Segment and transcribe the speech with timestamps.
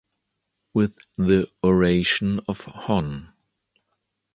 [0.73, 3.33] With the Oration of Hon.